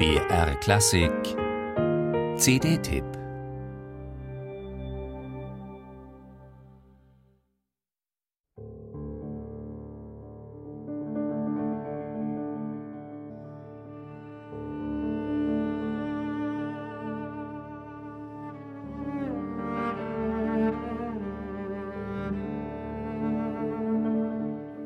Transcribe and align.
BR 0.00 0.54
Klassik. 0.62 1.36
CD-Tipp 2.38 3.19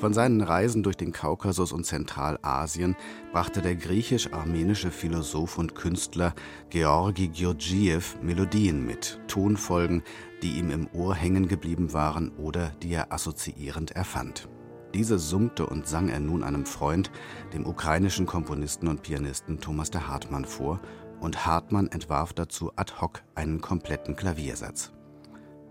Von 0.00 0.14
seinen 0.14 0.40
Reisen 0.40 0.82
durch 0.82 0.96
den 0.96 1.12
Kaukasus 1.12 1.72
und 1.72 1.84
Zentralasien 1.84 2.96
brachte 3.32 3.60
der 3.60 3.74
griechisch-armenische 3.74 4.90
Philosoph 4.90 5.58
und 5.58 5.74
Künstler 5.74 6.32
Georgi 6.70 7.28
Georgiev 7.28 8.16
Melodien 8.22 8.86
mit, 8.86 9.20
Tonfolgen, 9.28 10.02
die 10.42 10.52
ihm 10.52 10.70
im 10.70 10.88
Ohr 10.94 11.14
hängen 11.14 11.48
geblieben 11.48 11.92
waren 11.92 12.30
oder 12.38 12.70
die 12.82 12.94
er 12.94 13.12
assoziierend 13.12 13.90
erfand. 13.90 14.48
Diese 14.94 15.18
summte 15.18 15.66
und 15.66 15.86
sang 15.86 16.08
er 16.08 16.20
nun 16.20 16.44
einem 16.44 16.64
Freund, 16.64 17.10
dem 17.52 17.66
ukrainischen 17.66 18.24
Komponisten 18.24 18.88
und 18.88 19.02
Pianisten 19.02 19.60
Thomas 19.60 19.90
de 19.90 20.00
Hartmann 20.00 20.46
vor, 20.46 20.80
und 21.20 21.44
Hartmann 21.44 21.88
entwarf 21.88 22.32
dazu 22.32 22.72
ad 22.74 22.94
hoc 23.02 23.22
einen 23.34 23.60
kompletten 23.60 24.16
Klaviersatz. 24.16 24.92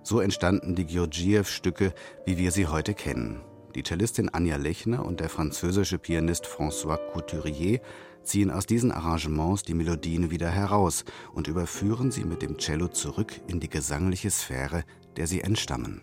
So 0.03 0.19
entstanden 0.19 0.75
die 0.75 0.85
Georgiev-Stücke, 0.85 1.95
wie 2.27 2.37
wir 2.37 2.51
sie 2.51 2.67
heute 2.67 2.93
kennen. 2.93 3.41
Die 3.75 3.83
Cellistin 3.83 4.29
Anja 4.29 4.57
Lechner 4.57 5.05
und 5.05 5.19
der 5.19 5.29
französische 5.29 5.99
Pianist 5.99 6.47
François 6.47 6.97
Couturier 7.11 7.79
ziehen 8.23 8.49
aus 8.49 8.65
diesen 8.65 8.91
Arrangements 8.91 9.63
die 9.63 9.75
Melodien 9.75 10.31
wieder 10.31 10.49
heraus 10.49 11.05
und 11.33 11.47
überführen 11.47 12.11
sie 12.11 12.23
mit 12.23 12.41
dem 12.41 12.57
Cello 12.57 12.87
zurück 12.87 13.39
in 13.47 13.59
die 13.59 13.69
gesangliche 13.69 14.31
Sphäre, 14.31 14.83
der 15.17 15.27
sie 15.27 15.41
entstammen. 15.41 16.01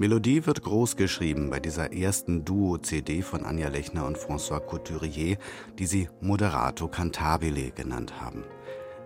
Melodie 0.00 0.46
wird 0.46 0.62
groß 0.62 0.94
geschrieben 0.94 1.50
bei 1.50 1.58
dieser 1.58 1.92
ersten 1.92 2.44
Duo-CD 2.44 3.20
von 3.22 3.44
Anja 3.44 3.68
Lechner 3.68 4.06
und 4.06 4.16
François 4.16 4.60
Couturier, 4.60 5.38
die 5.76 5.86
sie 5.86 6.08
Moderato 6.20 6.86
Cantabile 6.86 7.72
genannt 7.72 8.20
haben. 8.20 8.44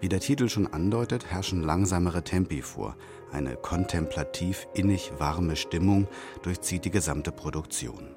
Wie 0.02 0.10
der 0.10 0.20
Titel 0.20 0.50
schon 0.50 0.66
andeutet, 0.66 1.24
herrschen 1.30 1.62
langsamere 1.62 2.22
Tempi 2.24 2.60
vor. 2.60 2.94
Eine 3.32 3.56
kontemplativ 3.56 4.68
innig 4.74 5.12
warme 5.16 5.56
Stimmung 5.56 6.08
durchzieht 6.42 6.84
die 6.84 6.90
gesamte 6.90 7.32
Produktion. 7.32 8.14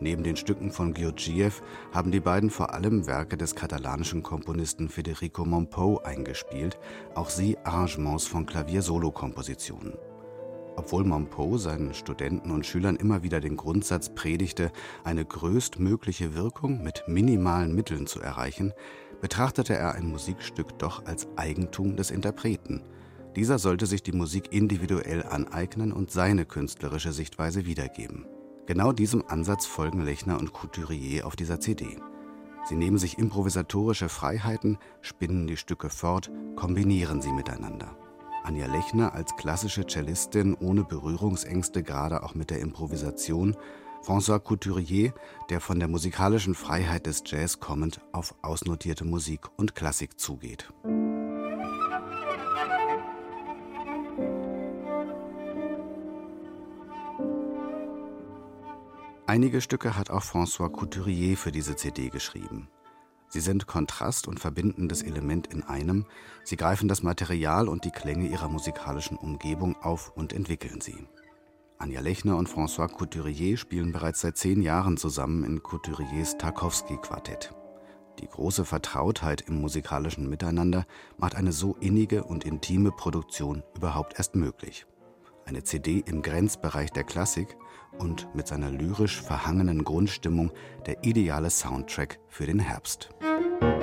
Neben 0.00 0.22
den 0.22 0.36
Stücken 0.36 0.70
von 0.70 0.94
Georgiev 0.94 1.60
haben 1.92 2.10
die 2.10 2.20
beiden 2.20 2.48
vor 2.48 2.72
allem 2.72 3.06
Werke 3.06 3.36
des 3.36 3.54
katalanischen 3.54 4.22
Komponisten 4.22 4.88
Federico 4.88 5.44
Mompou 5.44 5.98
eingespielt, 5.98 6.78
auch 7.14 7.28
sie 7.28 7.58
Arrangements 7.64 8.26
von 8.26 8.46
Klavier-Solo-Kompositionen. 8.46 9.92
Obwohl 10.78 11.02
Mompot 11.02 11.60
seinen 11.60 11.92
Studenten 11.92 12.52
und 12.52 12.64
Schülern 12.64 12.94
immer 12.94 13.24
wieder 13.24 13.40
den 13.40 13.56
Grundsatz 13.56 14.10
predigte, 14.14 14.70
eine 15.02 15.24
größtmögliche 15.24 16.36
Wirkung 16.36 16.84
mit 16.84 17.02
minimalen 17.08 17.74
Mitteln 17.74 18.06
zu 18.06 18.20
erreichen, 18.20 18.72
betrachtete 19.20 19.74
er 19.74 19.96
ein 19.96 20.06
Musikstück 20.06 20.78
doch 20.78 21.04
als 21.04 21.26
Eigentum 21.34 21.96
des 21.96 22.12
Interpreten. 22.12 22.84
Dieser 23.34 23.58
sollte 23.58 23.86
sich 23.86 24.04
die 24.04 24.12
Musik 24.12 24.52
individuell 24.52 25.24
aneignen 25.24 25.92
und 25.92 26.12
seine 26.12 26.44
künstlerische 26.44 27.12
Sichtweise 27.12 27.66
wiedergeben. 27.66 28.26
Genau 28.66 28.92
diesem 28.92 29.24
Ansatz 29.26 29.66
folgen 29.66 30.04
Lechner 30.04 30.38
und 30.38 30.52
Couturier 30.52 31.26
auf 31.26 31.34
dieser 31.34 31.58
CD. 31.58 31.96
Sie 32.68 32.76
nehmen 32.76 32.98
sich 32.98 33.18
improvisatorische 33.18 34.08
Freiheiten, 34.08 34.78
spinnen 35.00 35.48
die 35.48 35.56
Stücke 35.56 35.90
fort, 35.90 36.30
kombinieren 36.54 37.20
sie 37.20 37.32
miteinander. 37.32 37.97
Anja 38.48 38.66
Lechner 38.66 39.12
als 39.12 39.36
klassische 39.36 39.84
Cellistin 39.86 40.54
ohne 40.54 40.82
Berührungsängste, 40.82 41.82
gerade 41.82 42.22
auch 42.22 42.34
mit 42.34 42.48
der 42.48 42.60
Improvisation. 42.60 43.54
François 44.02 44.38
Couturier, 44.38 45.12
der 45.50 45.60
von 45.60 45.78
der 45.78 45.86
musikalischen 45.86 46.54
Freiheit 46.54 47.04
des 47.04 47.22
Jazz 47.26 47.60
kommend 47.60 48.00
auf 48.10 48.34
ausnotierte 48.40 49.04
Musik 49.04 49.40
und 49.58 49.74
Klassik 49.74 50.18
zugeht. 50.18 50.72
Einige 59.26 59.60
Stücke 59.60 59.94
hat 59.94 60.08
auch 60.08 60.22
François 60.22 60.70
Couturier 60.70 61.36
für 61.36 61.52
diese 61.52 61.76
CD 61.76 62.08
geschrieben. 62.08 62.70
Sie 63.28 63.40
sind 63.40 63.66
Kontrast 63.66 64.26
und 64.26 64.40
verbindendes 64.40 65.02
Element 65.02 65.48
in 65.48 65.62
einem, 65.62 66.06
sie 66.44 66.56
greifen 66.56 66.88
das 66.88 67.02
Material 67.02 67.68
und 67.68 67.84
die 67.84 67.90
Klänge 67.90 68.26
ihrer 68.26 68.48
musikalischen 68.48 69.18
Umgebung 69.18 69.76
auf 69.82 70.12
und 70.16 70.32
entwickeln 70.32 70.80
sie. 70.80 71.06
Anja 71.76 72.00
Lechner 72.00 72.36
und 72.36 72.48
François 72.48 72.88
Couturier 72.88 73.56
spielen 73.56 73.92
bereits 73.92 74.22
seit 74.22 74.36
zehn 74.36 74.62
Jahren 74.62 74.96
zusammen 74.96 75.44
in 75.44 75.62
Couturiers 75.62 76.36
Tarkowski-Quartett. 76.38 77.54
Die 78.18 78.26
große 78.26 78.64
Vertrautheit 78.64 79.42
im 79.42 79.60
musikalischen 79.60 80.28
Miteinander 80.28 80.86
macht 81.18 81.36
eine 81.36 81.52
so 81.52 81.76
innige 81.80 82.24
und 82.24 82.44
intime 82.44 82.90
Produktion 82.90 83.62
überhaupt 83.76 84.18
erst 84.18 84.34
möglich. 84.34 84.86
Eine 85.44 85.62
CD 85.62 86.02
im 86.04 86.22
Grenzbereich 86.22 86.90
der 86.90 87.04
Klassik 87.04 87.56
und 87.98 88.34
mit 88.34 88.46
seiner 88.46 88.70
lyrisch 88.70 89.20
verhangenen 89.22 89.84
Grundstimmung 89.84 90.52
der 90.86 91.04
ideale 91.04 91.50
Soundtrack 91.50 92.18
für 92.28 92.46
den 92.46 92.58
Herbst. 92.58 93.10
Musik 93.20 93.78